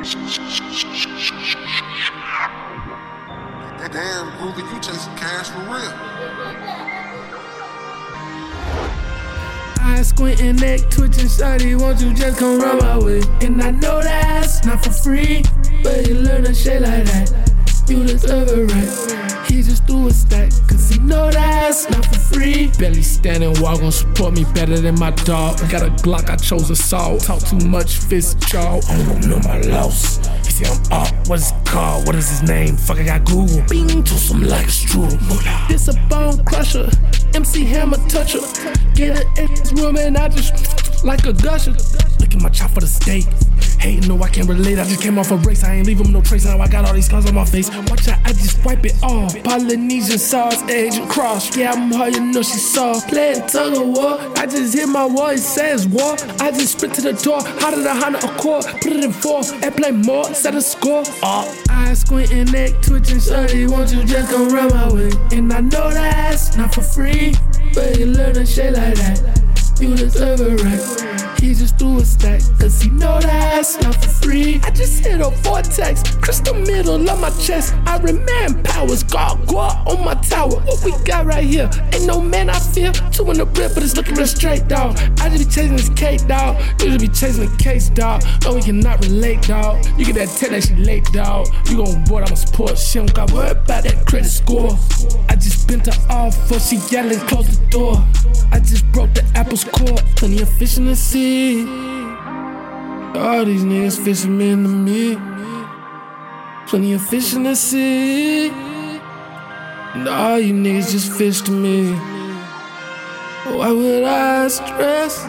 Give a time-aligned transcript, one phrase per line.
[0.00, 0.08] Damn,
[4.38, 5.92] Groovy, you chasing cash for real.
[9.82, 13.20] Eyes squinting, neck twitching, shawty, won't you just come run my way?
[13.42, 15.42] And I know that's not for free,
[15.82, 17.30] but you learn a shit like that.
[17.86, 18.88] You deserve it right.
[19.50, 20.50] He just threw a stack,
[22.80, 25.58] Belly standing wall gon' support me better than my dog.
[25.68, 27.20] Got a Glock, I chose assault.
[27.20, 28.80] Talk too much, fist jaw.
[28.88, 30.16] I don't know my loss.
[30.46, 32.06] He say I'm up, what's it called?
[32.06, 32.78] What is his name?
[32.78, 33.62] Fuck, I got Google.
[33.68, 35.68] Bing, to some like a strudel.
[35.68, 36.88] This a bone crusher.
[37.34, 38.40] MC Hammer toucher.
[38.94, 41.72] Get this room and I just like a gusher.
[42.18, 43.26] Look at my chop for the steak.
[43.80, 44.78] Hey, no, I can't relate.
[44.78, 45.64] I just came off a race.
[45.64, 46.44] I ain't leaving no trace.
[46.44, 47.70] Now I got all these scars on my face.
[47.88, 49.34] Watch out, I just wipe it off.
[49.42, 51.56] Polynesian sauce, Agent Cross.
[51.56, 53.00] Yeah, I'm hard, you know she saw.
[53.08, 54.18] Playing tug of war.
[54.36, 56.16] I just hit my wall, it says war.
[56.40, 57.42] I just sprint to the door.
[57.42, 58.64] How did I Honda Accord?
[58.64, 60.24] Put it in four and play more.
[60.34, 61.02] Set a score.
[61.22, 63.20] Oh, eyes squinting, neck twitching.
[63.20, 65.10] Shorty, won't you just come run my way?
[65.32, 67.34] And I know that's not for free.
[67.74, 69.49] But you learn to shit like that.
[69.80, 71.40] You deserve it right.
[71.40, 74.60] He just threw a stack, cause he know that's not for free.
[74.62, 77.74] I just hit a vortex, crystal middle of my chest.
[77.86, 80.50] I remain powers, God, God on my tower.
[80.50, 81.70] What we got right here?
[81.94, 82.92] Ain't no man I feel.
[82.92, 84.98] Two in the rip, but it's looking real straight, dog.
[85.18, 86.60] I just be chasing this cake, dog.
[86.82, 88.22] You just be chasing the case, dog.
[88.44, 89.82] No, we cannot relate, dog.
[89.98, 91.48] You get that tell that she late, dog.
[91.70, 92.76] You gon' board, I'ma support.
[92.76, 94.76] She don't got worry about that credit score.
[95.70, 98.04] I just all for she yelling, close the door.
[98.50, 99.98] I just broke the apple's core.
[100.16, 101.60] Plenty of fish in the sea.
[103.14, 105.16] All these niggas fishing in the me.
[106.66, 108.48] Plenty of fish in the sea.
[108.48, 111.92] And all you niggas just fish to me.
[113.44, 115.24] Why would I stress?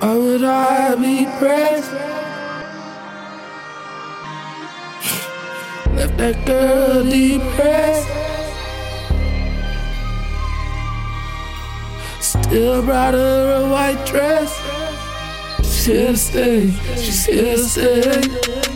[0.00, 2.23] Why would I be pressed?
[6.04, 8.08] Left that girl depressed.
[12.20, 14.52] Still brought her a white dress.
[15.86, 16.72] To stay.
[16.96, 18.73] To stay.